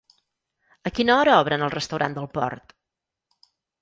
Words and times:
A 0.89 0.91
quina 0.99 1.13
hora 1.17 1.35
obren 1.43 1.65
el 1.67 1.73
restaurant 1.75 2.17
del 2.19 2.29
Port? 2.39 2.75